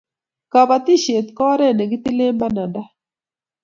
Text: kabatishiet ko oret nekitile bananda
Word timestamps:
kabatishiet 0.51 1.27
ko 1.37 1.41
oret 1.53 1.73
nekitile 1.75 2.25
bananda 2.39 2.81